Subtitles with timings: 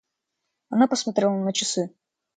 [0.69, 1.93] Она посмотрела на часы.